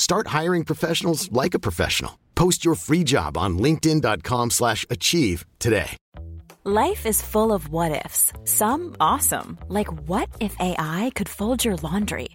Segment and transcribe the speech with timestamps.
[0.00, 2.18] Start hiring professionals like a professional.
[2.34, 5.90] Post your free job on linkedin.com/achieve slash achieve today.
[6.64, 8.32] Life is full of what ifs.
[8.44, 12.28] Some awesome, like what if AI could fold your laundry?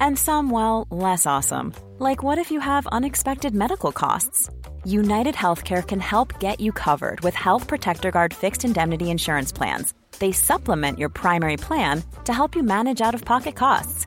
[0.00, 4.48] And some, well, less awesome, like what if you have unexpected medical costs?
[4.84, 9.92] United Healthcare can help get you covered with Health Protector Guard fixed indemnity insurance plans.
[10.20, 14.06] They supplement your primary plan to help you manage out of pocket costs.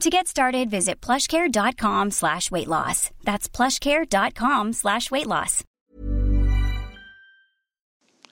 [0.00, 3.10] To get started, visit plushcare.com slash weight loss.
[3.24, 5.64] That's plushcare.com slash weight loss.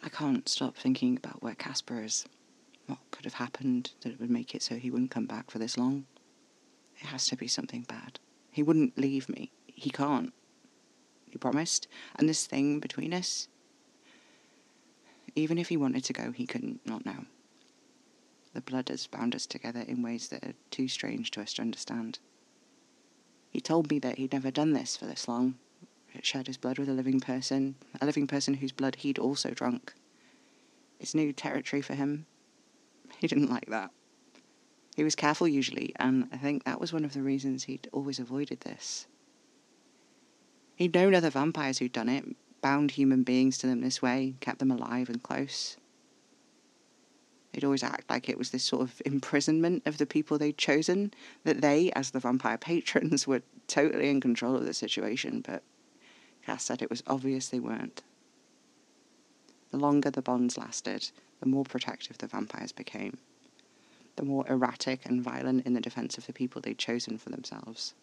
[0.03, 2.25] I can't stop thinking about where Casper is.
[2.87, 5.77] What could have happened that would make it so he wouldn't come back for this
[5.77, 6.07] long?
[7.01, 8.21] It has to be something bad.
[8.53, 9.51] He wouldn't leave me.
[9.67, 10.33] He can't.
[11.29, 11.89] He promised.
[12.17, 13.49] And this thing between us,
[15.35, 17.25] even if he wanted to go, he couldn't, not now.
[18.57, 21.63] The blood has bound us together in ways that are too strange to us to
[21.63, 22.21] understand.
[23.51, 25.59] He told me that he'd never done this for this long.
[26.23, 29.93] Shared his blood with a living person, a living person whose blood he'd also drunk.
[30.99, 32.25] It's new territory for him.
[33.19, 33.91] He didn't like that.
[34.97, 38.19] He was careful usually, and I think that was one of the reasons he'd always
[38.19, 39.07] avoided this.
[40.77, 42.25] He'd known other vampires who'd done it,
[42.63, 45.77] bound human beings to them this way, kept them alive and close.
[47.53, 51.13] They'd always act like it was this sort of imprisonment of the people they'd chosen,
[51.45, 55.63] that they, as the vampire patrons, were totally in control of the situation, but
[56.45, 58.03] Cass said it was obvious they weren't.
[59.71, 63.19] The longer the bonds lasted, the more protective the vampires became,
[64.17, 67.95] the more erratic and violent in the defense of the people they'd chosen for themselves.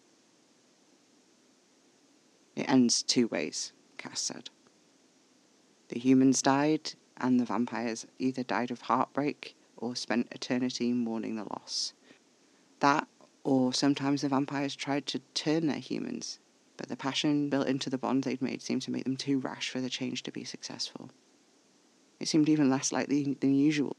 [2.54, 4.50] It ends two ways, Cass said.
[5.88, 11.44] The humans died, and the vampires either died of heartbreak or spent eternity mourning the
[11.44, 11.92] loss.
[12.80, 13.06] That,
[13.42, 16.38] or sometimes the vampires tried to turn their humans,
[16.76, 19.70] but the passion built into the bond they'd made seemed to make them too rash
[19.70, 21.10] for the change to be successful.
[22.20, 23.96] It seemed even less likely than usual.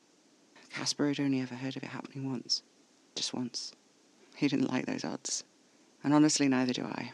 [0.69, 2.63] Casper had only ever heard of it happening once.
[3.15, 3.73] Just once.
[4.35, 5.43] He didn't like those odds.
[6.03, 7.11] And honestly, neither do I.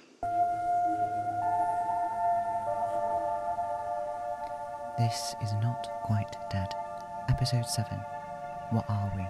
[5.01, 6.75] This is Not Quite Dead,
[7.27, 7.97] Episode 7
[8.69, 9.25] What Are We?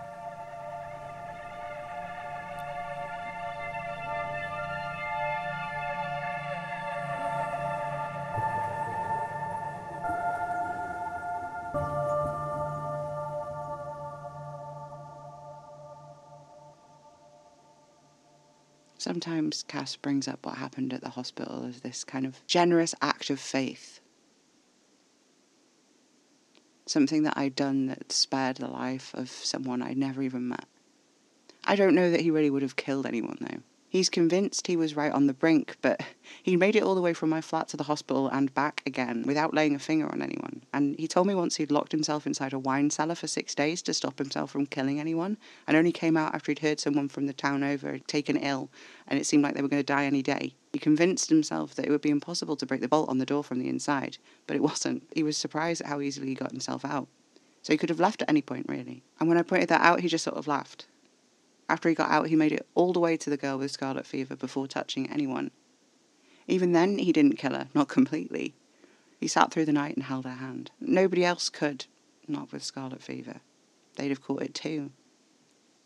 [18.97, 23.29] Sometimes Cass brings up what happened at the hospital as this kind of generous act
[23.29, 24.00] of faith.
[26.91, 30.65] Something that I'd done that spared the life of someone I'd never even met.
[31.63, 33.59] I don't know that he really would have killed anyone, though.
[33.87, 36.01] He's convinced he was right on the brink, but
[36.43, 39.23] he made it all the way from my flat to the hospital and back again
[39.25, 40.63] without laying a finger on anyone.
[40.73, 43.81] And he told me once he'd locked himself inside a wine cellar for six days
[43.83, 45.37] to stop himself from killing anyone,
[45.67, 48.69] and only came out after he'd heard someone from the town over taken ill,
[49.07, 50.55] and it seemed like they were going to die any day.
[50.81, 53.59] Convinced himself that it would be impossible to break the bolt on the door from
[53.59, 54.17] the inside,
[54.47, 55.03] but it wasn't.
[55.13, 57.07] He was surprised at how easily he got himself out.
[57.61, 59.03] So he could have left at any point, really.
[59.19, 60.87] And when I pointed that out, he just sort of laughed.
[61.69, 64.07] After he got out, he made it all the way to the girl with scarlet
[64.07, 65.51] fever before touching anyone.
[66.47, 68.55] Even then, he didn't kill her, not completely.
[69.19, 70.71] He sat through the night and held her hand.
[70.79, 71.85] Nobody else could,
[72.27, 73.41] not with scarlet fever.
[73.97, 74.91] They'd have caught it too.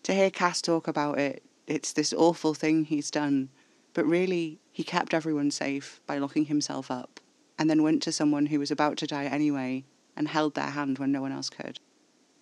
[0.04, 3.50] To hear Cass talk about it, it's this awful thing he's done,
[3.96, 7.22] but really, he kept everyone safe by locking himself up,
[7.58, 9.86] and then went to someone who was about to die anyway
[10.18, 11.80] and held their hand when no one else could.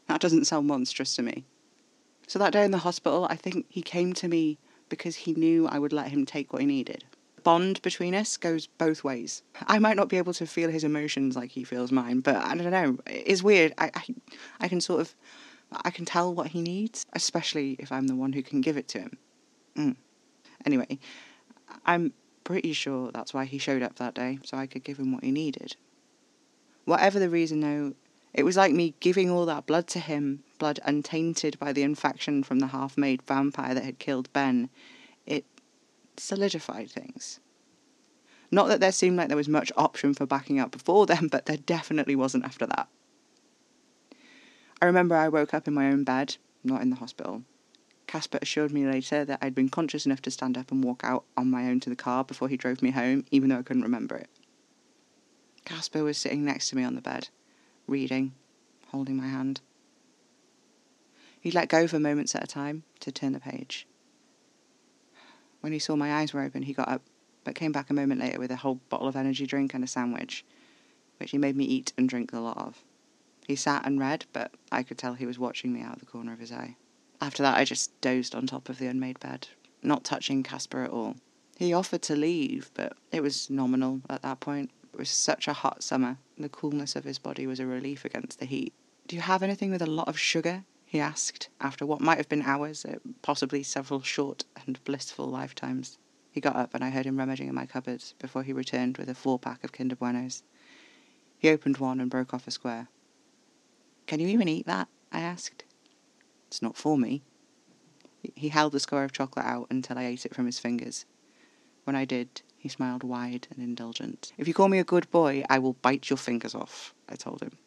[0.08, 1.46] That doesn't sound monstrous to me.
[2.26, 4.58] So that day in the hospital, I think he came to me
[4.90, 7.06] because he knew I would let him take what he needed.
[7.36, 9.44] The bond between us goes both ways.
[9.68, 12.56] I might not be able to feel his emotions like he feels mine, but I
[12.56, 12.98] don't know.
[13.06, 13.76] It's weird.
[13.78, 14.04] I, I,
[14.62, 15.16] I can sort of,
[15.84, 18.88] I can tell what he needs, especially if I'm the one who can give it
[18.90, 19.18] to him.
[19.78, 19.96] Mm.
[20.66, 21.00] Anyway,
[21.86, 25.12] I'm pretty sure that's why he showed up that day, so I could give him
[25.12, 25.76] what he needed.
[26.86, 27.94] Whatever the reason, though,
[28.34, 32.44] it was like me giving all that blood to him, blood untainted by the infection
[32.44, 34.70] from the half made vampire that had killed Ben.
[35.26, 35.46] It
[36.18, 37.40] solidified things.
[38.52, 41.46] Not that there seemed like there was much option for backing up before then, but
[41.46, 42.88] there definitely wasn't after that.
[44.82, 47.44] I remember I woke up in my own bed, not in the hospital.
[48.14, 51.24] Casper assured me later that I'd been conscious enough to stand up and walk out
[51.36, 53.82] on my own to the car before he drove me home, even though I couldn't
[53.82, 54.30] remember it.
[55.66, 57.30] Casper was sitting next to me on the bed
[57.88, 58.34] reading,
[58.90, 59.62] holding my hand.
[61.42, 63.88] He let go for moments at a time to turn the page.
[65.62, 67.02] When he saw my eyes were open, he got up,
[67.44, 69.88] but came back a moment later with a whole bottle of energy drink and a
[69.88, 70.46] sandwich,
[71.18, 72.84] which he made me eat and drink a lot of.
[73.48, 76.06] He sat and read, but I could tell he was watching me out of the
[76.06, 76.76] corner of his eye.
[77.22, 79.48] After that, I just dozed on top of the unmade bed,
[79.82, 81.16] not touching Casper at all.
[81.58, 84.72] He offered to leave, but it was nominal at that point.
[84.94, 86.18] It was such a hot summer.
[86.38, 88.74] The coolness of his body was a relief against the heat.
[89.08, 90.66] Do you have anything with a lot of sugar?
[90.86, 92.86] he asked, after what might have been hours,
[93.22, 95.98] possibly several short and blissful lifetimes.
[96.32, 99.10] He got up and I heard him rummaging in my cupboards before he returned with
[99.10, 100.44] a four pack of Kinder Buenos.
[101.38, 102.88] He opened one and broke off a square.
[104.08, 104.88] Can you even eat that?
[105.12, 105.64] I asked.
[106.54, 107.24] It's not for me.
[108.36, 111.04] He held the square of chocolate out until I ate it from his fingers.
[111.84, 114.34] When I did, he smiled wide and indulgent.
[114.38, 117.42] If you call me a good boy, I will bite your fingers off, I told
[117.42, 117.58] him.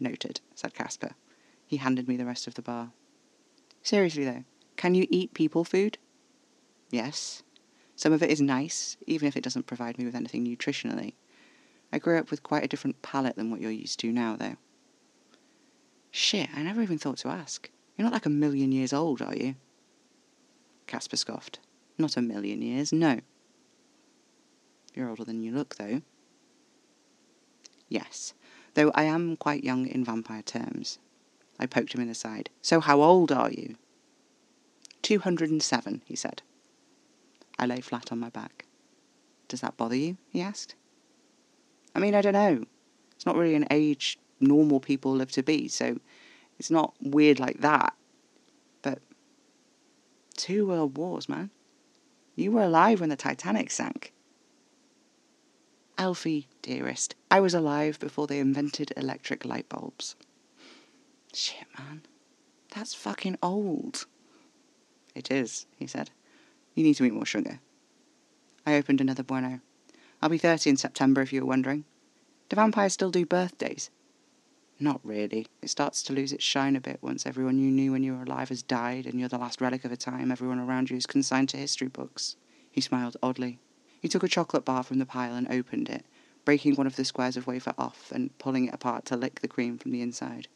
[0.00, 1.12] Noted, said Casper.
[1.64, 2.90] He handed me the rest of the bar.
[3.84, 4.42] Seriously, though,
[4.74, 5.96] can you eat people food?
[6.90, 7.44] Yes.
[7.94, 11.14] Some of it is nice, even if it doesn't provide me with anything nutritionally.
[11.92, 14.56] I grew up with quite a different palate than what you're used to now, though.
[16.10, 17.70] Shit, I never even thought to ask.
[17.96, 19.56] You're not like a million years old, are you?
[20.86, 21.58] Casper scoffed.
[21.98, 23.20] Not a million years, no.
[24.94, 26.02] You're older than you look, though.
[27.88, 28.34] Yes,
[28.74, 30.98] though I am quite young in vampire terms.
[31.58, 32.50] I poked him in the side.
[32.62, 33.76] So how old are you?
[35.02, 36.42] Two hundred and seven, he said.
[37.58, 38.66] I lay flat on my back.
[39.48, 40.16] Does that bother you?
[40.30, 40.74] he asked.
[41.94, 42.64] I mean, I don't know.
[43.14, 46.00] It's not really an age normal people live to be, so
[46.62, 47.92] it's not weird like that.
[48.82, 49.00] But
[50.36, 51.50] two world wars, man.
[52.36, 54.12] You were alive when the Titanic sank.
[55.98, 60.14] Alfie, dearest, I was alive before they invented electric light bulbs.
[61.34, 62.02] Shit, man.
[62.72, 64.06] That's fucking old.
[65.16, 66.12] It is, he said.
[66.76, 67.58] You need to eat more sugar.
[68.64, 69.58] I opened another bueno.
[70.22, 71.86] I'll be 30 in September if you were wondering.
[72.48, 73.90] Do vampires still do birthdays?
[74.82, 75.46] Not really.
[75.62, 78.24] It starts to lose its shine a bit once everyone you knew when you were
[78.24, 81.06] alive has died and you're the last relic of a time everyone around you is
[81.06, 82.34] consigned to history books.
[82.68, 83.60] He smiled oddly.
[84.00, 86.04] He took a chocolate bar from the pile and opened it,
[86.44, 89.46] breaking one of the squares of wafer off and pulling it apart to lick the
[89.46, 90.48] cream from the inside.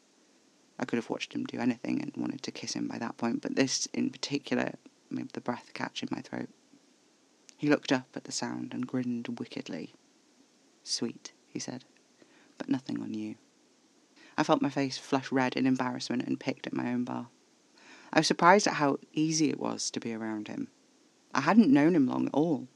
[0.77, 3.41] I could have watched him do anything and wanted to kiss him by that point,
[3.41, 4.73] but this in particular
[5.09, 6.49] made the breath catch in my throat.
[7.55, 9.93] He looked up at the sound and grinned wickedly.
[10.83, 11.85] Sweet, he said,
[12.57, 13.35] but nothing on you.
[14.37, 17.27] I felt my face flush red in embarrassment and picked at my own bar.
[18.13, 20.69] I was surprised at how easy it was to be around him.
[21.33, 22.67] I hadn't known him long at all.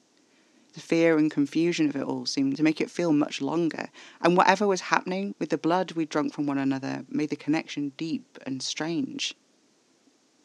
[0.74, 3.90] The fear and confusion of it all seemed to make it feel much longer,
[4.22, 7.92] and whatever was happening with the blood we'd drunk from one another made the connection
[7.98, 9.36] deep and strange.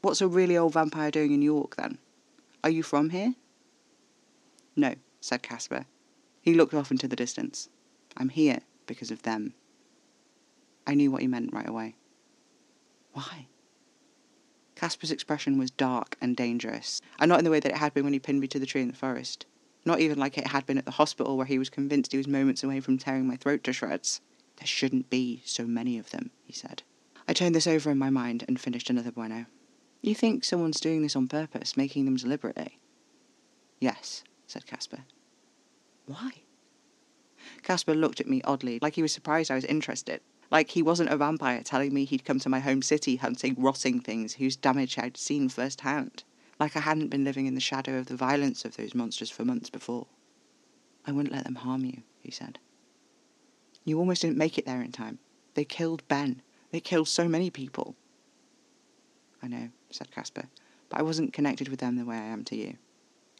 [0.03, 1.99] What's a really old vampire doing in York then?
[2.65, 3.35] Are you from here?
[4.75, 5.87] No, said Casper.
[6.43, 7.69] He looked off into the distance.
[8.17, 9.55] I'm here because of them.
[10.87, 11.97] I knew what he meant right away.
[13.13, 13.47] Why?
[14.75, 18.05] Casper's expression was dark and dangerous, and not in the way that it had been
[18.05, 19.47] when he pinned me to the tree in the forest.
[19.87, 22.29] Not even like it had been at the hospital where he was convinced he was
[22.29, 24.21] moments away from tearing my throat to shreds.
[24.57, 26.83] There shouldn't be so many of them, he said.
[27.27, 29.47] I turned this over in my mind and finished another bueno.
[30.03, 32.63] You think someone's doing this on purpose, making them deliberately?
[32.63, 32.77] Eh?
[33.81, 35.05] Yes, said Casper.
[36.07, 36.31] Why?
[37.63, 40.21] Casper looked at me oddly, like he was surprised I was interested.
[40.51, 44.01] Like he wasn't a vampire telling me he'd come to my home city hunting rotting
[44.01, 46.25] things whose damage I'd seen firsthand.
[46.61, 49.45] Like I hadn't been living in the shadow of the violence of those monsters for
[49.45, 50.07] months before.
[51.07, 52.59] I wouldn't let them harm you, he said.
[53.85, 55.19] You almost didn't make it there in time.
[55.55, 56.43] They killed Ben.
[56.71, 57.95] They killed so many people.
[59.43, 60.45] I know, said Casper,
[60.89, 62.77] but I wasn't connected with them the way I am to you.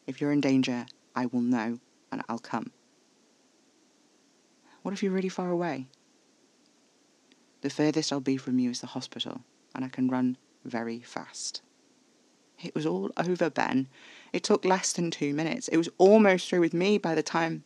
[0.07, 1.81] If you're in danger, I will know,
[2.13, 2.71] and I'll come.
[4.83, 5.89] What if you're really far away?
[7.67, 9.41] The furthest I'll be from you is the hospital,
[9.75, 11.63] and I can run very fast.
[12.63, 13.89] It was all over, Ben.
[14.33, 15.67] It took less than two minutes.
[15.67, 17.65] It was almost through with me by the time.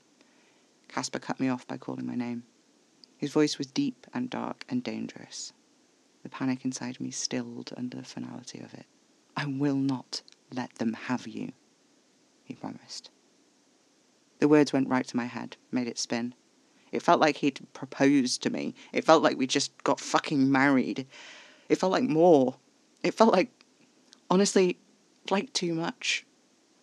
[0.89, 2.45] Casper cut me off by calling my name.
[3.19, 5.53] His voice was deep and dark and dangerous.
[6.23, 8.87] The panic inside me stilled under the finality of it.
[9.37, 11.53] I will not let them have you,
[12.43, 13.11] he promised.
[14.39, 16.33] The words went right to my head, made it spin.
[16.93, 18.75] It felt like he'd proposed to me.
[18.93, 21.07] It felt like we just got fucking married.
[21.69, 22.57] It felt like more.
[23.03, 23.51] It felt like,
[24.29, 24.79] honestly,
[25.31, 26.25] like too much.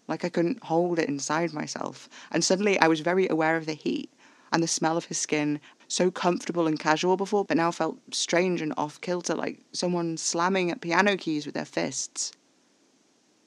[0.08, 2.08] Like I couldn't hold it inside myself.
[2.32, 4.10] And suddenly I was very aware of the heat
[4.52, 5.60] and the smell of his skin,
[5.90, 10.72] so comfortable and casual before, but now felt strange and off kilter, like someone slamming
[10.72, 12.32] at piano keys with their fists.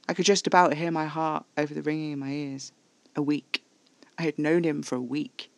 [0.08, 2.72] I could just about hear my heart over the ringing in my ears.
[3.16, 3.64] A week.
[4.18, 5.50] I had known him for a week.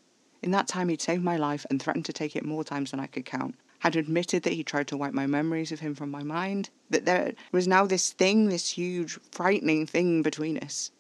[0.43, 3.01] In that time, he'd saved my life and threatened to take it more times than
[3.01, 3.55] I could count.
[3.79, 6.71] Had admitted that he tried to wipe my memories of him from my mind.
[6.91, 10.91] That there was now this thing, this huge, frightening thing between us.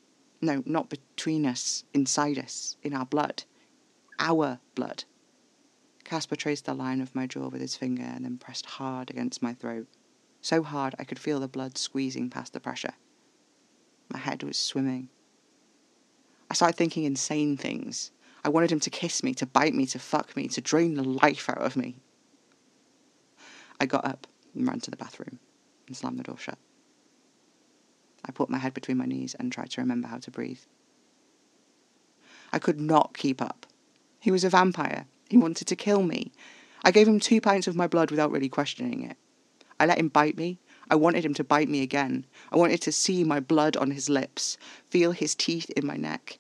[0.41, 3.45] No, not between us, inside us, in our blood.
[4.19, 5.05] Our blood.
[6.05, 9.43] Casper traced the line of my jaw with his finger and then pressed hard against
[9.43, 9.87] my throat.
[10.41, 12.95] So hard I could feel the blood squeezing past the pressure.
[14.09, 15.09] My head was swimming.
[16.51, 18.11] I started thinking insane things.
[18.45, 21.05] I wanted him to kiss me, to bite me, to fuck me, to drain the
[21.05, 21.97] life out of me.
[23.81, 25.39] I got up and ran to the bathroom
[25.87, 26.59] and slammed the door shut.
[28.25, 30.61] I put my head between my knees and tried to remember how to breathe.
[32.53, 33.67] I could not keep up.
[34.21, 35.07] He was a vampire.
[35.29, 36.33] He wanted to kill me.
[36.85, 39.17] I gave him two pints of my blood without really questioning it.
[39.81, 40.61] I let him bite me.
[40.91, 42.27] I wanted him to bite me again.
[42.53, 44.59] I wanted to see my blood on his lips,
[44.91, 46.39] feel his teeth in my neck.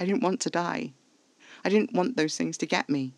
[0.00, 0.94] I didn't want to die.
[1.62, 3.12] I didn't want those things to get me.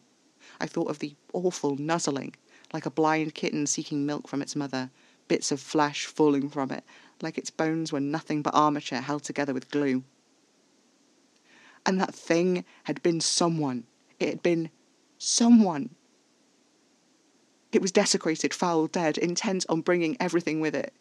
[0.60, 2.34] I thought of the awful nuzzling,
[2.72, 4.90] like a blind kitten seeking milk from its mother,
[5.28, 6.82] bits of flesh falling from it,
[7.22, 10.02] like its bones were nothing but armature held together with glue.
[11.86, 13.84] And that thing had been someone.
[14.18, 14.70] It had been
[15.18, 15.90] someone.
[17.70, 20.92] It was desecrated, foul, dead, intent on bringing everything with it.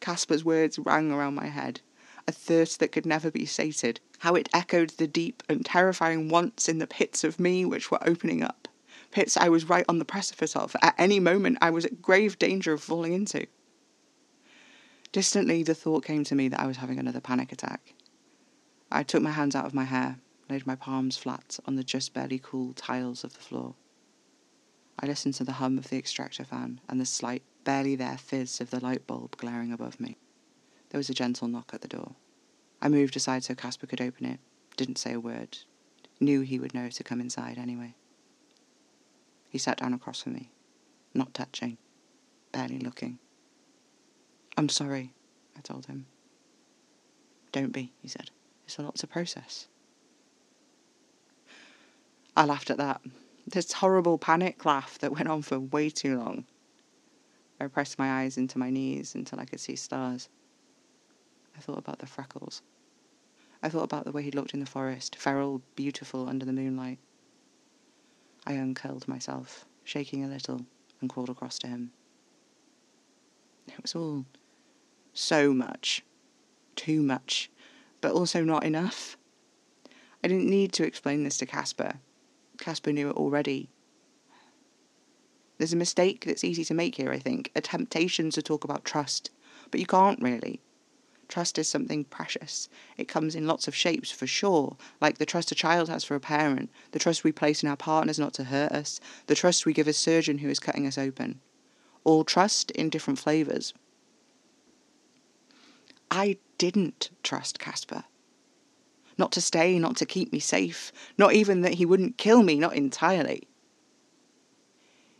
[0.00, 1.80] Casper's words rang around my head
[2.28, 6.68] a thirst that could never be sated, how it echoed the deep and terrifying wants
[6.68, 8.68] in the pits of me which were opening up,
[9.10, 12.38] pits I was right on the precipice of, at any moment I was at grave
[12.38, 13.46] danger of falling into.
[15.12, 17.94] Distantly, the thought came to me that I was having another panic attack.
[18.90, 20.18] I took my hands out of my hair,
[20.50, 23.74] laid my palms flat on the just barely cool tiles of the floor.
[24.98, 28.60] I listened to the hum of the extractor fan and the slight, barely there fizz
[28.60, 30.16] of the light bulb glaring above me.
[30.90, 32.12] There was a gentle knock at the door.
[32.80, 34.40] I moved aside so Casper could open it,
[34.76, 35.58] didn't say a word,
[36.20, 37.94] knew he would know to come inside anyway.
[39.48, 40.50] He sat down across from me,
[41.14, 41.78] not touching,
[42.52, 43.18] barely looking.
[44.56, 45.12] I'm sorry,
[45.56, 46.06] I told him.
[47.52, 48.30] Don't be, he said.
[48.66, 49.68] It's a lot to process.
[52.36, 53.00] I laughed at that.
[53.46, 56.44] This horrible panic laugh that went on for way too long.
[57.60, 60.28] I pressed my eyes into my knees until I could see stars.
[61.56, 62.62] I thought about the freckles.
[63.62, 66.98] I thought about the way he looked in the forest, feral, beautiful under the moonlight.
[68.46, 70.66] I uncurled myself, shaking a little,
[71.00, 71.92] and crawled across to him.
[73.66, 74.26] It was all
[75.12, 76.04] so much.
[76.76, 77.50] Too much.
[78.00, 79.16] But also not enough.
[80.22, 81.94] I didn't need to explain this to Casper.
[82.58, 83.70] Casper knew it already.
[85.58, 88.84] There's a mistake that's easy to make here, I think, a temptation to talk about
[88.84, 89.30] trust,
[89.70, 90.60] but you can't really.
[91.28, 92.68] Trust is something precious.
[92.96, 96.14] It comes in lots of shapes for sure, like the trust a child has for
[96.14, 99.66] a parent, the trust we place in our partners not to hurt us, the trust
[99.66, 101.40] we give a surgeon who is cutting us open.
[102.04, 103.74] All trust in different flavours.
[106.10, 108.04] I didn't trust Casper.
[109.18, 112.56] Not to stay, not to keep me safe, not even that he wouldn't kill me,
[112.56, 113.48] not entirely.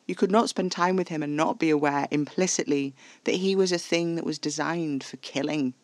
[0.06, 2.94] You could not spend time with him and not be aware implicitly
[3.24, 5.74] that he was a thing that was designed for killing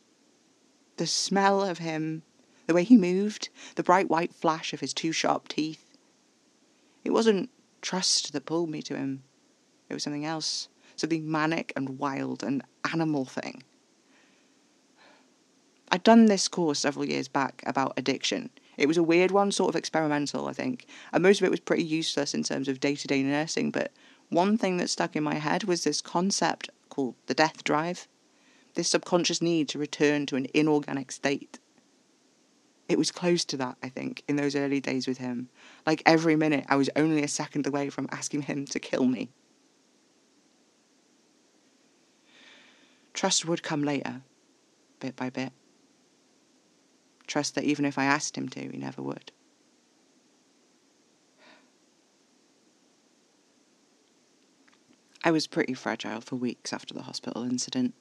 [0.96, 2.22] the smell of him,
[2.66, 5.96] the way he moved, the bright white flash of his two sharp teeth.
[7.04, 9.22] It wasn't trust that pulled me to him.
[9.88, 13.62] It was something else, something manic and wild, an animal thing.
[15.90, 18.50] I'd done this course several years back about addiction.
[18.78, 21.60] It was a weird one, sort of experimental, I think, and most of it was
[21.60, 23.70] pretty useless in terms of day to day nursing.
[23.70, 23.92] But
[24.30, 28.08] one thing that stuck in my head was this concept called the death drive
[28.74, 31.58] this subconscious need to return to an inorganic state.
[32.88, 35.48] It was close to that, I think, in those early days with him.
[35.86, 39.30] Like every minute, I was only a second away from asking him to kill me.
[43.14, 44.22] Trust would come later,
[45.00, 45.52] bit by bit.
[47.26, 49.32] Trust that even if I asked him to, he never would.
[55.24, 57.94] I was pretty fragile for weeks after the hospital incident.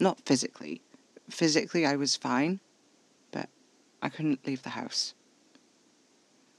[0.00, 0.82] Not physically.
[1.28, 2.60] Physically, I was fine,
[3.32, 3.48] but
[4.00, 5.14] I couldn't leave the house.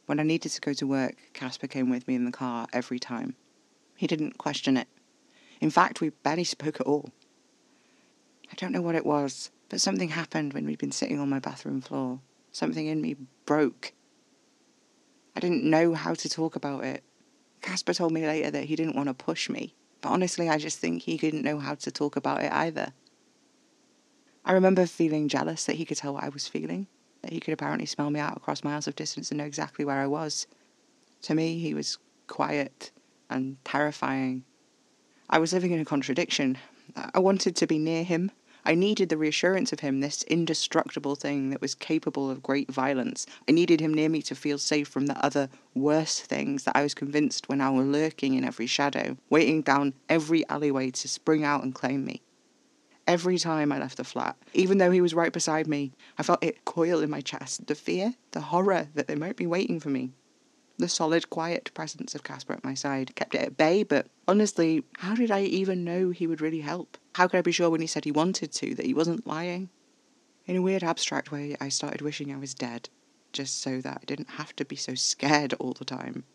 [0.05, 3.00] When I needed to go to work, Casper came with me in the car every
[3.00, 3.36] time.
[3.96, 4.88] He didn't question it.
[5.62, 7.12] In fact, we barely spoke at all.
[8.51, 11.39] I don't know what it was, but something happened when we'd been sitting on my
[11.39, 12.19] bathroom floor.
[12.51, 13.15] Something in me
[13.46, 13.93] broke.
[15.36, 17.03] I didn't know how to talk about it.
[17.62, 20.79] Casper told me later that he didn't want to push me, but honestly, I just
[20.79, 22.93] think he didn't know how to talk about it either.
[24.46, 26.88] I remember feeling jealous that he could tell what I was feeling,
[27.22, 30.00] that he could apparently smell me out across miles of distance and know exactly where
[30.00, 30.48] I was.
[31.24, 32.91] To me, he was quiet
[33.29, 34.46] and terrifying.
[35.29, 36.58] I was living in a contradiction.
[36.96, 38.31] I wanted to be near him.
[38.65, 43.25] I needed the reassurance of him, this indestructible thing that was capable of great violence.
[43.47, 46.84] I needed him near me to feel safe from the other worse things that I
[46.84, 51.63] was convinced were now lurking in every shadow, waiting down every alleyway to spring out
[51.63, 52.21] and claim me
[53.10, 54.38] every time I left the flat.
[54.54, 57.74] Even though he was right beside me, I felt it coil in my chest the
[57.74, 60.12] fear, the horror that they might be waiting for me.
[60.78, 64.84] The solid, quiet presence of Casper at my side kept it at bay, but honestly,
[65.00, 67.00] how did I even know he would really help?
[67.15, 69.69] How could I be sure when he said he wanted to that he wasn't lying?
[70.45, 72.89] In a weird, abstract way, I started wishing I was dead,
[73.34, 76.26] just so that I didn't have to be so scared all the time.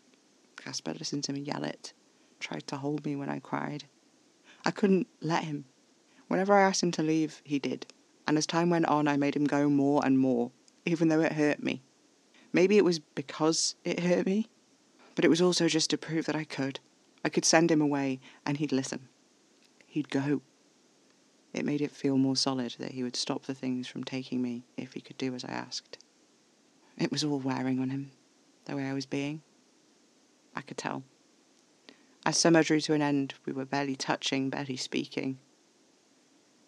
[0.57, 1.93] Casper listened to me yell it,
[2.41, 3.85] tried to hold me when I cried.
[4.65, 5.65] I couldn't let him.
[6.27, 7.85] Whenever I asked him to leave, he did,
[8.27, 10.51] and as time went on, I made him go more and more,
[10.85, 11.81] even though it hurt me.
[12.51, 14.47] Maybe it was because it hurt me,
[15.13, 16.79] but it was also just to prove that I could.
[17.23, 19.07] I could send him away, and he'd listen.
[19.87, 20.41] He'd go.
[21.53, 24.63] It made it feel more solid that he would stop the things from taking me
[24.77, 25.97] if he could do as I asked.
[26.97, 28.11] It was all wearing on him,
[28.65, 29.41] the way I was being.
[30.55, 31.03] I could tell.
[32.25, 35.37] As summer drew to an end, we were barely touching, barely speaking.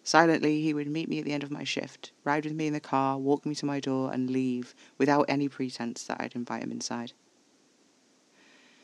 [0.08, 2.72] Silently, he would meet me at the end of my shift, ride with me in
[2.72, 6.62] the car, walk me to my door, and leave without any pretense that I'd invite
[6.62, 7.12] him inside.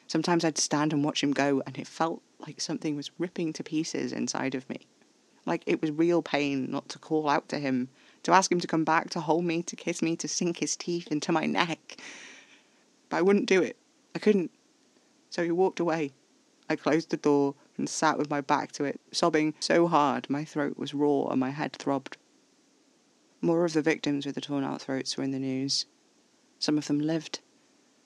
[0.06, 3.64] Sometimes I'd stand and watch him go, and it felt like something was ripping to
[3.64, 4.80] pieces inside of me.
[5.46, 7.88] Like it was real pain not to call out to him,
[8.24, 10.76] to ask him to come back, to hold me, to kiss me, to sink his
[10.76, 11.96] teeth into my neck.
[13.08, 13.78] But I wouldn't do it.
[14.14, 14.50] I couldn't.
[15.30, 16.12] So he walked away.
[16.68, 20.44] I closed the door and sat with my back to it, sobbing so hard my
[20.44, 22.16] throat was raw and my head throbbed.
[23.40, 25.86] More of the victims with the torn out throats were in the news.
[26.58, 27.40] Some of them lived.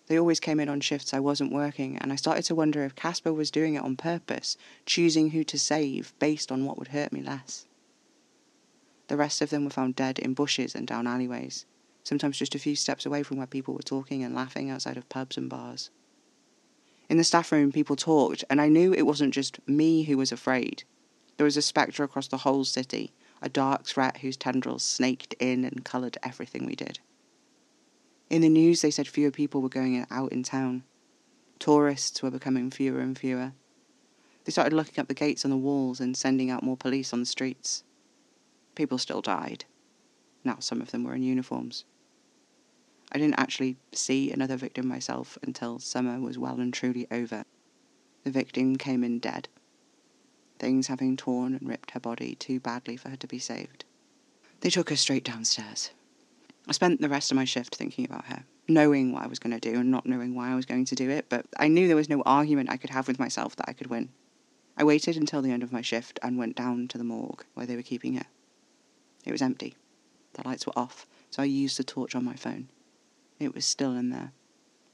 [0.09, 2.97] They always came in on shifts I wasn't working, and I started to wonder if
[2.97, 7.13] Casper was doing it on purpose, choosing who to save based on what would hurt
[7.13, 7.67] me less.
[9.09, 11.67] The rest of them were found dead in bushes and down alleyways,
[12.05, 15.09] sometimes just a few steps away from where people were talking and laughing outside of
[15.09, 15.91] pubs and bars.
[17.09, 20.31] In the staff room, people talked, and I knew it wasn't just me who was
[20.31, 20.85] afraid.
[21.37, 25.65] There was a spectre across the whole city, a dark threat whose tendrils snaked in
[25.65, 26.99] and coloured everything we did.
[28.29, 30.83] In the news, they said fewer people were going out in town.
[31.59, 33.53] Tourists were becoming fewer and fewer.
[34.45, 37.21] They started looking up the gates on the walls and sending out more police on
[37.21, 37.85] the streets.
[38.75, 39.65] People still died.
[40.45, 41.85] Now, some of them were in uniforms.
[43.11, 47.45] I didn't actually see another victim myself until summer was well and truly over.
[48.25, 49.49] The victim came in dead,
[50.59, 53.85] things having torn and ripped her body too badly for her to be saved.
[54.61, 55.91] They took her straight downstairs.
[56.67, 59.59] I spent the rest of my shift thinking about her, knowing what I was going
[59.59, 61.87] to do and not knowing why I was going to do it, but I knew
[61.87, 64.11] there was no argument I could have with myself that I could win.
[64.77, 67.67] I waited until the end of my shift and went down to the morgue where
[67.67, 68.27] they were keeping her.
[69.25, 69.77] It was empty.
[70.35, 72.69] The lights were off, so I used the torch on my phone.
[73.39, 74.33] It was still in there,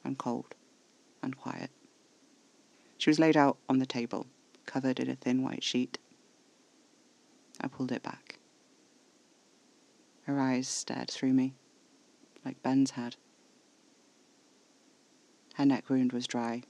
[0.04, 0.54] and cold,
[1.22, 1.70] and quiet.
[2.98, 4.26] She was laid out on the table,
[4.66, 5.98] covered in a thin white sheet.
[7.60, 8.38] I pulled it back.
[10.22, 11.54] Her eyes stared through me,
[12.44, 13.16] like Ben's had.
[15.54, 16.62] Her neck wound was dry,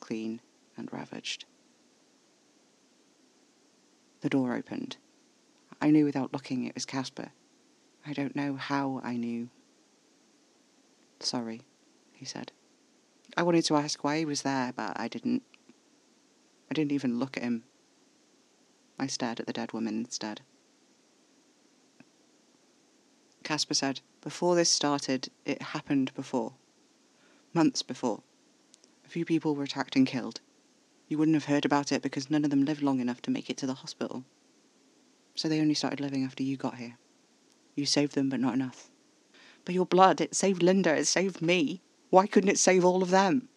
[0.00, 0.40] clean,
[0.76, 1.44] and ravaged.
[4.20, 4.96] The door opened.
[5.80, 7.30] I knew without looking it was Casper.
[8.06, 9.48] I don't know how I knew.
[11.20, 11.62] Sorry,
[12.12, 12.52] he said.
[13.36, 15.42] I wanted to ask why he was there, but I didn't.
[16.70, 17.64] I didn't even look at him.
[18.98, 20.42] I stared at the dead woman instead.
[23.42, 26.54] Casper said, Before this started, it happened before.
[27.52, 28.22] Months before.
[29.04, 30.40] A few people were attacked and killed.
[31.08, 33.50] You wouldn't have heard about it because none of them lived long enough to make
[33.50, 34.24] it to the hospital.
[35.34, 36.96] So they only started living after you got here.
[37.74, 38.90] You saved them, but not enough.
[39.64, 41.82] But your blood, it saved Linda, it saved me.
[42.10, 43.48] Why couldn't it save all of them?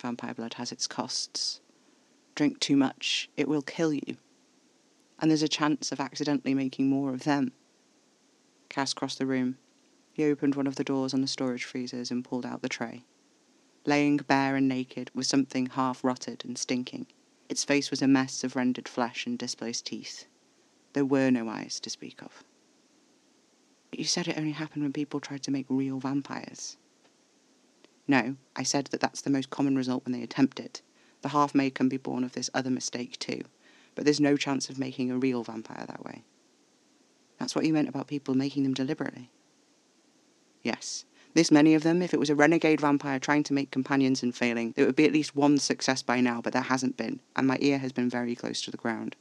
[0.00, 1.60] Vampire blood has its costs.
[2.34, 4.16] Drink too much, it will kill you.
[5.18, 7.52] And there's a chance of accidentally making more of them.
[8.68, 9.56] Cass crossed the room.
[10.12, 13.04] He opened one of the doors on the storage freezers and pulled out the tray.
[13.86, 17.06] Laying bare and naked was something half rotted and stinking.
[17.48, 20.26] Its face was a mess of rendered flesh and displaced teeth.
[20.92, 22.44] There were no eyes to speak of.
[23.92, 26.76] You said it only happened when people tried to make real vampires.
[28.08, 30.82] No, I said that that's the most common result when they attempt it.
[31.22, 33.42] The half made can be born of this other mistake too,
[33.94, 36.22] but there's no chance of making a real vampire that way.
[37.38, 39.30] That's what you meant about people making them deliberately.
[40.62, 44.22] Yes, this many of them, if it was a renegade vampire trying to make companions
[44.22, 47.20] and failing, there would be at least one success by now, but there hasn't been,
[47.34, 49.16] and my ear has been very close to the ground.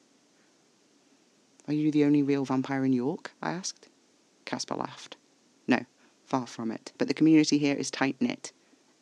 [1.67, 3.32] Are you the only real vampire in York?
[3.41, 3.89] I asked.
[4.45, 5.17] Casper laughed.
[5.67, 5.86] No,
[6.25, 8.51] far from it, but the community here is tight knit.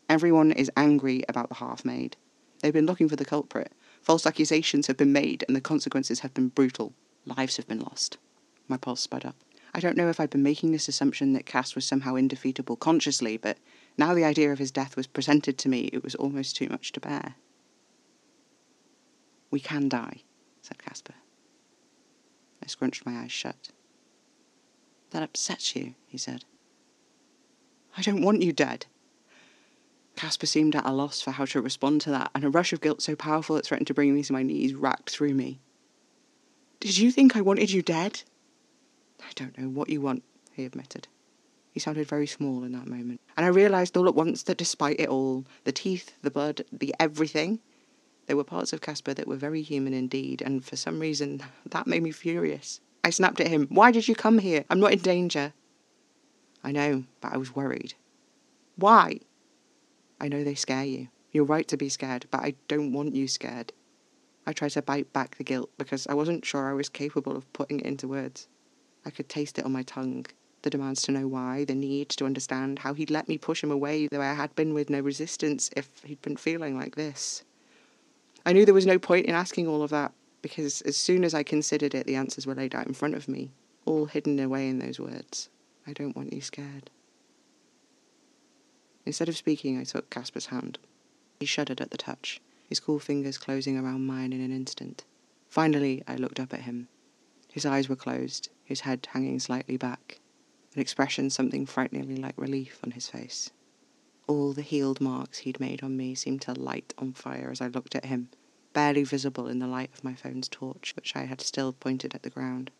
[0.09, 2.17] Everyone is angry about the half made.
[2.61, 3.73] They've been looking for the culprit.
[4.01, 6.93] False accusations have been made, and the consequences have been brutal.
[7.25, 8.17] Lives have been lost.
[8.67, 9.35] My pulse sped up.
[9.73, 13.37] I don't know if I'd been making this assumption that Cass was somehow indefeatable consciously,
[13.37, 13.57] but
[13.97, 16.91] now the idea of his death was presented to me, it was almost too much
[16.91, 17.35] to bear.
[19.49, 20.21] We can die,
[20.61, 21.15] said Casper.
[22.63, 23.69] I scrunched my eyes shut.
[25.13, 26.43] That upsets you, he said.
[27.95, 28.87] I don't want you dead.
[30.15, 32.81] Casper seemed at a loss for how to respond to that, and a rush of
[32.81, 35.59] guilt so powerful it threatened to bring me to my knees racked through me.
[36.79, 38.23] Did you think I wanted you dead?
[39.19, 41.07] I don't know what you want, he admitted.
[41.71, 44.99] He sounded very small in that moment, and I realised all at once that despite
[44.99, 47.59] it all the teeth, the blood, the everything
[48.25, 51.85] there were parts of Casper that were very human indeed, and for some reason that
[51.85, 52.81] made me furious.
[53.03, 53.67] I snapped at him.
[53.69, 54.63] Why did you come here?
[54.69, 55.53] I'm not in danger.
[56.63, 57.95] I know, but I was worried.
[58.77, 59.19] Why?
[60.19, 61.09] I know they scare you.
[61.31, 63.73] You're right to be scared, but I don't want you scared.
[64.45, 67.51] I tried to bite back the guilt because I wasn't sure I was capable of
[67.53, 68.47] putting it into words.
[69.05, 70.25] I could taste it on my tongue.
[70.61, 73.71] The demands to know why, the need to understand how he'd let me push him
[73.71, 77.43] away, the way I had been with no resistance if he'd been feeling like this.
[78.45, 81.33] I knew there was no point in asking all of that, because as soon as
[81.33, 83.49] I considered it, the answers were laid out in front of me,
[83.85, 85.49] all hidden away in those words.
[85.87, 86.91] I don't want you scared.
[89.05, 90.77] Instead of speaking, I took Casper's hand.
[91.39, 95.05] He shuddered at the touch, his cool fingers closing around mine in an instant.
[95.49, 96.89] Finally, I looked up at him.
[97.49, 100.19] His eyes were closed, his head hanging slightly back,
[100.75, 103.51] an expression something frighteningly like relief on his face.
[104.27, 107.67] All the healed marks he'd made on me seemed to light on fire as I
[107.67, 108.29] looked at him,
[108.73, 112.23] barely visible in the light of my phone's torch, which I had still pointed at
[112.23, 112.71] the ground.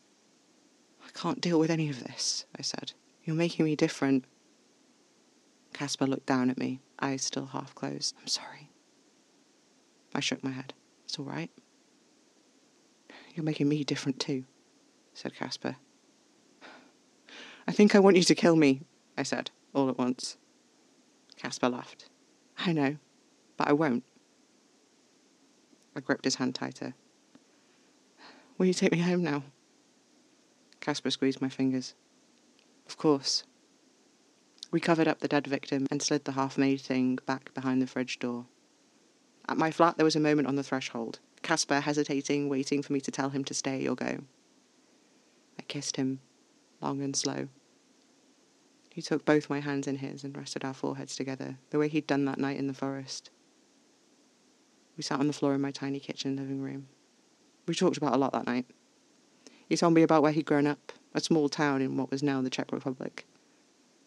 [1.05, 2.93] I can't deal with any of this, I said.
[3.23, 4.25] You're making me different.
[5.73, 8.15] Casper looked down at me, eyes still half closed.
[8.19, 8.69] I'm sorry.
[10.13, 10.73] I shook my head.
[11.05, 11.49] It's all right.
[13.33, 14.43] You're making me different too,
[15.13, 15.75] said Casper.
[17.67, 18.81] I think I want you to kill me,
[19.17, 20.37] I said, all at once.
[21.37, 22.09] Casper laughed.
[22.57, 22.97] I know,
[23.57, 24.03] but I won't.
[25.95, 26.93] I gripped his hand tighter.
[28.57, 29.43] Will you take me home now?
[30.79, 31.93] Casper squeezed my fingers.
[32.87, 33.43] Of course.
[34.71, 37.87] We covered up the dead victim and slid the half made thing back behind the
[37.87, 38.45] fridge door.
[39.47, 43.01] At my flat, there was a moment on the threshold, Casper hesitating, waiting for me
[43.01, 44.19] to tell him to stay or go.
[45.59, 46.21] I kissed him,
[46.81, 47.49] long and slow.
[48.89, 52.07] He took both my hands in his and rested our foreheads together, the way he'd
[52.07, 53.29] done that night in the forest.
[54.95, 56.87] We sat on the floor in my tiny kitchen living room.
[57.67, 58.65] We talked about a lot that night.
[59.67, 62.41] He told me about where he'd grown up, a small town in what was now
[62.41, 63.25] the Czech Republic.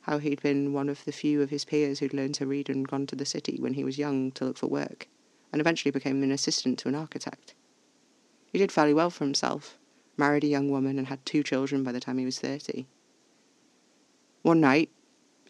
[0.02, 2.86] How he'd been one of the few of his peers who'd learned to read and
[2.86, 5.08] gone to the city when he was young to look for work,
[5.52, 7.54] and eventually became an assistant to an architect.
[8.52, 9.78] He did fairly well for himself,
[10.16, 12.86] married a young woman, and had two children by the time he was 30.
[14.42, 14.90] One night,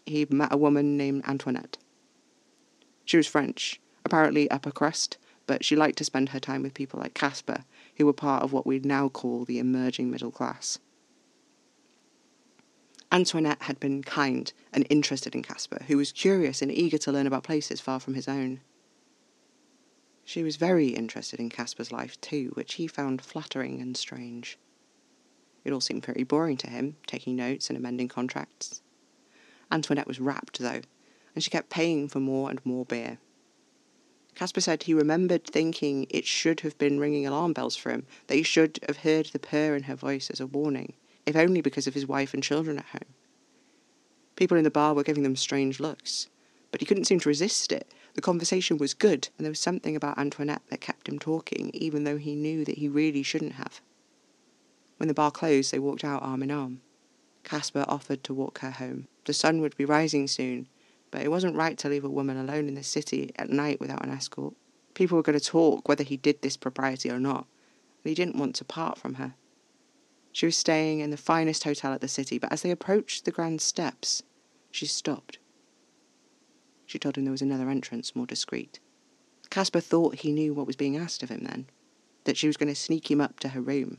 [0.07, 1.77] he met a woman named Antoinette.
[3.05, 5.17] She was French, apparently upper crust,
[5.47, 7.63] but she liked to spend her time with people like Casper,
[7.95, 10.77] who were part of what we'd now call the emerging middle class.
[13.11, 17.25] Antoinette had been kind and interested in Casper, who was curious and eager to learn
[17.25, 18.59] about places far from his own.
[20.25, 24.59] She was very interested in Casper's life too, which he found flattering and strange.
[25.63, 28.81] It all seemed very boring to him, taking notes and amending contracts.
[29.71, 30.81] Antoinette was rapt, though,
[31.33, 33.19] and she kept paying for more and more beer.
[34.37, 38.35] Casper said he remembered thinking it should have been ringing alarm bells for him, that
[38.35, 40.93] he should have heard the purr in her voice as a warning,
[41.25, 43.15] if only because of his wife and children at home.
[44.35, 46.27] People in the bar were giving them strange looks,
[46.69, 47.91] but he couldn't seem to resist it.
[48.13, 52.03] The conversation was good, and there was something about Antoinette that kept him talking, even
[52.03, 53.81] though he knew that he really shouldn't have.
[54.97, 56.81] When the bar closed, they walked out arm in arm.
[57.43, 59.07] Casper offered to walk her home.
[59.25, 60.67] The sun would be rising soon,
[61.11, 64.03] but it wasn't right to leave a woman alone in the city at night without
[64.05, 64.53] an escort.
[64.93, 67.45] People were going to talk whether he did this propriety or not,
[68.03, 69.35] and he didn't want to part from her.
[70.31, 73.31] She was staying in the finest hotel at the city, but as they approached the
[73.31, 74.23] grand steps,
[74.71, 75.39] she stopped.
[76.85, 78.79] She told him there was another entrance, more discreet.
[79.49, 81.67] Casper thought he knew what was being asked of him then,
[82.25, 83.97] that she was going to sneak him up to her room.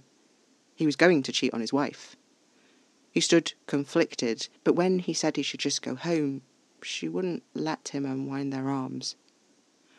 [0.75, 2.17] He was going to cheat on his wife.
[3.11, 6.43] He stood conflicted, but when he said he should just go home,
[6.85, 9.17] she wouldn't let him unwind their arms.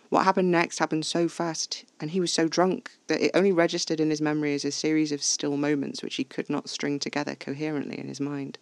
[0.09, 3.99] What happened next happened so fast, and he was so drunk that it only registered
[3.99, 7.35] in his memory as a series of still moments which he could not string together
[7.35, 8.57] coherently in his mind.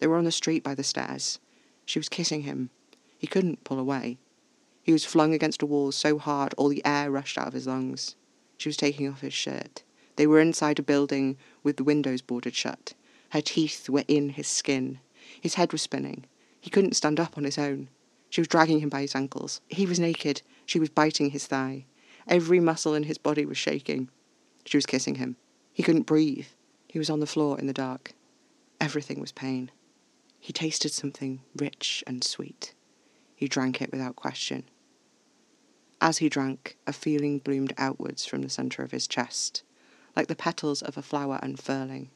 [0.00, 1.38] They were on the street by the stairs.
[1.84, 2.70] She was kissing him.
[3.16, 4.18] He couldn't pull away.
[4.82, 7.68] He was flung against a wall so hard all the air rushed out of his
[7.68, 8.16] lungs.
[8.58, 9.84] She was taking off his shirt.
[10.16, 12.94] They were inside a building with the windows boarded shut.
[13.30, 14.98] Her teeth were in his skin.
[15.40, 16.24] His head was spinning.
[16.62, 17.88] He couldn't stand up on his own.
[18.30, 19.60] She was dragging him by his ankles.
[19.68, 20.42] He was naked.
[20.64, 21.86] She was biting his thigh.
[22.28, 24.08] Every muscle in his body was shaking.
[24.64, 25.36] She was kissing him.
[25.72, 26.46] He couldn't breathe.
[26.88, 28.12] He was on the floor in the dark.
[28.80, 29.72] Everything was pain.
[30.38, 32.74] He tasted something rich and sweet.
[33.34, 34.62] He drank it without question.
[36.00, 39.64] As he drank, a feeling bloomed outwards from the centre of his chest,
[40.14, 42.10] like the petals of a flower unfurling.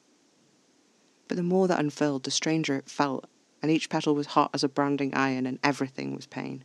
[1.26, 3.28] But the more that unfurled, the stranger it felt
[3.66, 6.62] and each petal was hot as a branding iron, and everything was pain.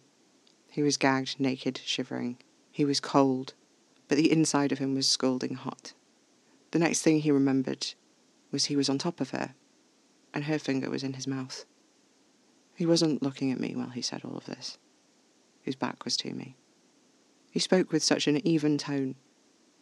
[0.70, 2.38] He was gagged, naked, shivering.
[2.70, 3.56] He was cold,
[4.08, 5.94] but the inside of him was scalding hot.
[6.70, 7.96] The next thing he remembered
[8.52, 9.56] was he was on top of her,
[10.32, 11.66] and her finger was in his mouth.
[12.76, 14.78] He wasn't looking at me while he said all of this.
[15.64, 16.56] His back was to me.
[17.50, 19.16] He spoke with such an even tone,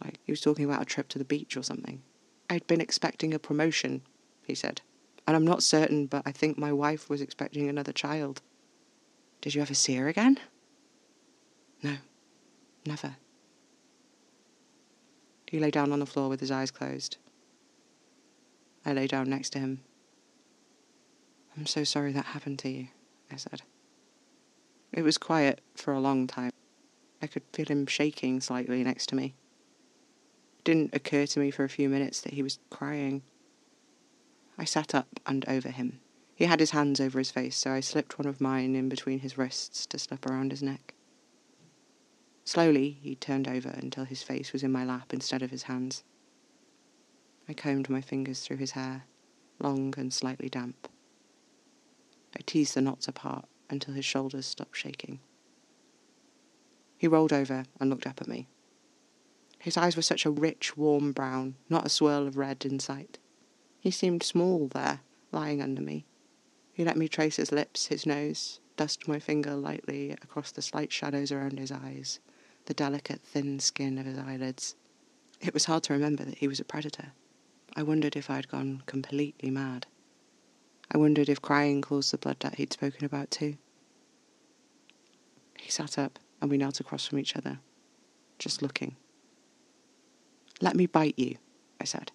[0.01, 2.01] like he was talking about a trip to the beach or something.
[2.49, 4.03] I'd been expecting a promotion,
[4.41, 4.79] he said.
[5.29, 8.41] And I'm not certain, but I think my wife was expecting another child.
[9.41, 10.39] Did you ever see her again?
[11.83, 11.97] No,
[12.83, 13.15] never.
[15.45, 17.17] He lay down on the floor with his eyes closed.
[18.83, 19.81] I lay down next to him.
[21.55, 22.87] I'm so sorry that happened to you,
[23.31, 23.61] I said.
[24.91, 26.53] It was quiet for a long time.
[27.21, 29.35] I could feel him shaking slightly next to me.
[30.57, 33.21] It didn't occur to me for a few minutes that he was crying.
[34.59, 36.01] I sat up and over him.
[36.35, 39.19] He had his hands over his face, so I slipped one of mine in between
[39.19, 40.95] his wrists to slip around his neck.
[42.43, 46.03] Slowly, he turned over until his face was in my lap instead of his hands.
[47.47, 49.05] I combed my fingers through his hair,
[49.59, 50.89] long and slightly damp.
[52.35, 55.21] I teased the knots apart until his shoulders stopped shaking.
[56.97, 58.49] He rolled over and looked up at me.
[59.57, 63.19] His eyes were such a rich, warm brown, not a swirl of red in sight.
[63.79, 66.05] He seemed small there, lying under me.
[66.73, 70.91] He let me trace his lips, his nose, dust my finger lightly across the slight
[70.91, 72.19] shadows around his eyes,
[72.65, 74.75] the delicate, thin skin of his eyelids.
[75.41, 77.13] It was hard to remember that he was a predator.
[77.75, 79.87] I wondered if I'd gone completely mad.
[80.91, 83.57] I wondered if crying caused the blood that he'd spoken about too.
[85.57, 87.59] He sat up and we knelt across from each other,
[88.39, 88.95] just looking.
[90.61, 91.37] Let me bite you,
[91.79, 92.11] I said.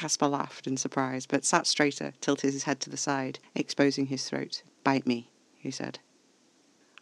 [0.00, 4.26] Casper laughed in surprise, but sat straighter, tilted his head to the side, exposing his
[4.26, 4.62] throat.
[4.82, 5.98] Bite me, he said.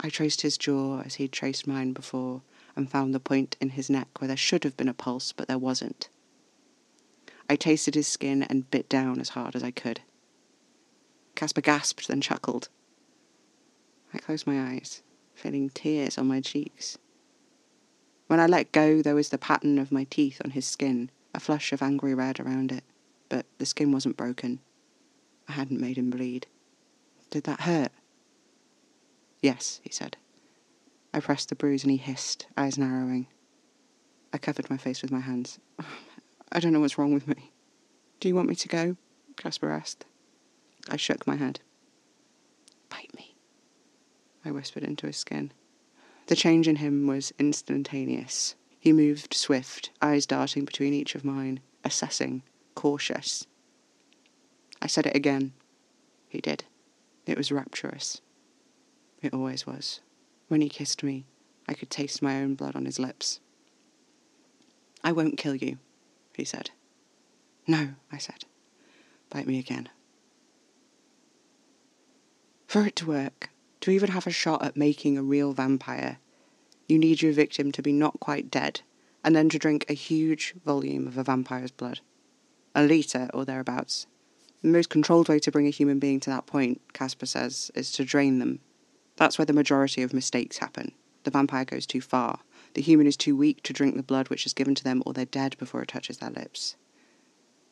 [0.00, 2.42] I traced his jaw as he'd traced mine before,
[2.74, 5.46] and found the point in his neck where there should have been a pulse, but
[5.46, 6.08] there wasn't.
[7.48, 10.00] I tasted his skin and bit down as hard as I could.
[11.36, 12.68] Casper gasped, then chuckled.
[14.12, 15.04] I closed my eyes,
[15.36, 16.98] feeling tears on my cheeks.
[18.26, 21.40] When I let go, there was the pattern of my teeth on his skin, a
[21.40, 22.84] flush of angry red around it,
[23.28, 24.60] but the skin wasn't broken.
[25.48, 26.46] I hadn't made him bleed.
[27.30, 27.92] Did that hurt?
[29.40, 30.16] Yes, he said.
[31.12, 33.26] I pressed the bruise and he hissed, eyes narrowing.
[34.32, 35.58] I covered my face with my hands.
[36.52, 37.52] I don't know what's wrong with me.
[38.20, 38.96] Do you want me to go?
[39.36, 40.04] Casper asked.
[40.88, 41.60] I shook my head.
[42.88, 43.36] Bite me,
[44.44, 45.52] I whispered into his skin.
[46.26, 48.54] The change in him was instantaneous.
[48.78, 52.42] He moved swift, eyes darting between each of mine, assessing,
[52.74, 53.46] cautious.
[54.80, 55.52] I said it again.
[56.28, 56.64] He did.
[57.26, 58.20] It was rapturous.
[59.20, 60.00] It always was.
[60.46, 61.26] When he kissed me,
[61.68, 63.40] I could taste my own blood on his lips.
[65.02, 65.78] I won't kill you,
[66.34, 66.70] he said.
[67.66, 68.44] No, I said.
[69.28, 69.88] Bite me again.
[72.66, 76.18] For it to work, to even have a shot at making a real vampire,
[76.88, 78.80] you need your victim to be not quite dead,
[79.22, 82.00] and then to drink a huge volume of a vampire's blood.
[82.74, 84.06] A litre or thereabouts.
[84.62, 87.92] The most controlled way to bring a human being to that point, Casper says, is
[87.92, 88.60] to drain them.
[89.16, 90.92] That's where the majority of mistakes happen.
[91.24, 92.40] The vampire goes too far.
[92.74, 95.12] The human is too weak to drink the blood which is given to them, or
[95.12, 96.76] they're dead before it touches their lips.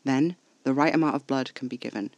[0.05, 2.11] Then, the right amount of blood can be given.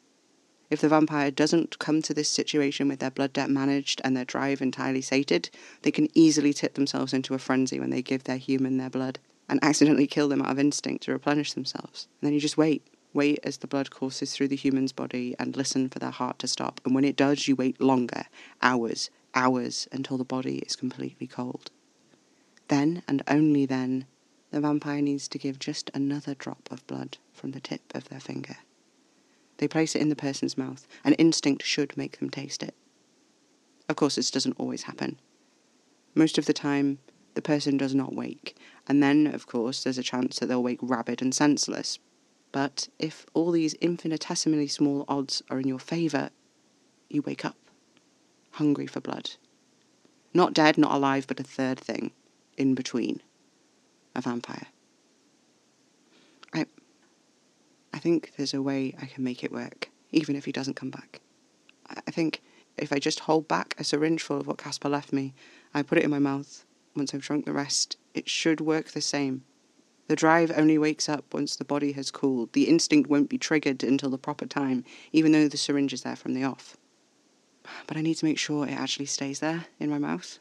[0.70, 4.26] If the vampire doesn't come to this situation with their blood debt managed and their
[4.26, 5.48] drive entirely sated,
[5.82, 9.18] they can easily tip themselves into a frenzy when they give their human their blood
[9.48, 12.06] and accidentally kill them out of instinct to replenish themselves.
[12.20, 12.86] And then you just wait.
[13.14, 16.46] Wait as the blood courses through the human's body and listen for their heart to
[16.46, 16.80] stop.
[16.84, 18.24] And when it does, you wait longer
[18.60, 21.70] hours, hours until the body is completely cold.
[22.68, 24.04] Then, and only then,
[24.50, 28.20] the vampire needs to give just another drop of blood from the tip of their
[28.20, 28.58] finger.
[29.58, 32.74] They place it in the person's mouth, and instinct should make them taste it.
[33.88, 35.18] Of course, this doesn't always happen.
[36.14, 36.98] Most of the time,
[37.34, 40.80] the person does not wake, and then, of course, there's a chance that they'll wake
[40.82, 41.98] rabid and senseless.
[42.50, 46.30] But if all these infinitesimally small odds are in your favour,
[47.08, 47.56] you wake up,
[48.52, 49.30] hungry for blood.
[50.34, 52.12] Not dead, not alive, but a third thing,
[52.56, 53.22] in between.
[54.14, 54.66] A vampire.
[56.52, 60.76] I I think there's a way I can make it work, even if he doesn't
[60.76, 61.20] come back.
[62.06, 62.40] I think
[62.76, 65.34] if I just hold back a syringe full of what Casper left me,
[65.74, 69.00] I put it in my mouth, once I've drunk the rest, it should work the
[69.00, 69.42] same.
[70.06, 72.52] The drive only wakes up once the body has cooled.
[72.52, 76.14] The instinct won't be triggered until the proper time, even though the syringe is there
[76.14, 76.76] from the off.
[77.88, 80.38] But I need to make sure it actually stays there in my mouth,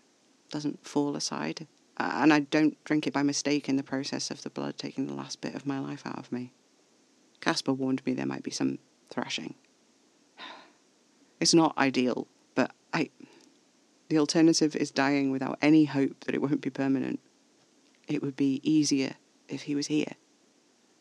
[0.51, 1.65] doesn't fall aside,
[1.97, 5.15] and I don't drink it by mistake in the process of the blood taking the
[5.15, 6.51] last bit of my life out of me.
[7.41, 9.55] Casper warned me there might be some thrashing.
[11.39, 13.11] It's not ideal, but I.
[14.09, 17.19] The alternative is dying without any hope that it won't be permanent.
[18.07, 19.15] It would be easier
[19.47, 20.13] if he was here.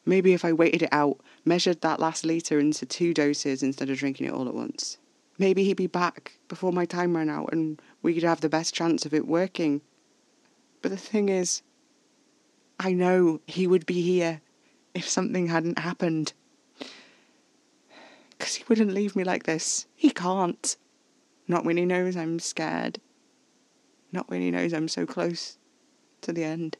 [0.04, 3.98] Maybe if I waited it out, measured that last litre into two doses instead of
[3.98, 4.98] drinking it all at once.
[5.38, 8.74] Maybe he'd be back before my time ran out and we could have the best
[8.74, 9.82] chance of it working.
[10.80, 11.62] But the thing is,
[12.78, 14.40] I know he would be here
[14.96, 16.32] if something hadn't happened.
[18.30, 19.86] Because he wouldn't leave me like this.
[19.94, 20.76] He can't.
[21.46, 22.98] Not when he knows I'm scared.
[24.10, 25.58] Not when he knows I'm so close
[26.22, 26.78] to the end.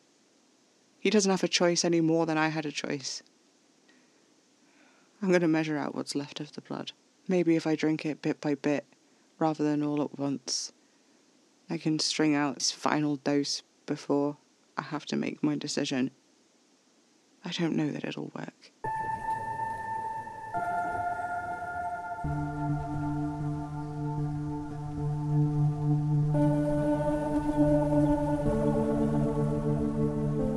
[0.98, 3.22] He doesn't have a choice any more than I had a choice.
[5.20, 6.92] I'm going to measure out what's left of the blood.
[7.28, 8.86] Maybe if I drink it bit by bit,
[9.38, 10.72] rather than all at once,
[11.68, 14.38] I can string out this final dose before
[14.76, 16.10] I have to make my decision.
[17.46, 18.72] I don't know that it'll work.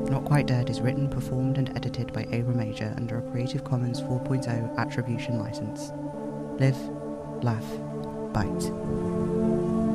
[0.09, 4.01] Not Quite Dead is written, performed, and edited by Ava Major under a Creative Commons
[4.01, 5.91] 4.0 attribution license.
[6.59, 6.75] Live,
[7.43, 7.67] laugh,
[8.33, 9.88] bite.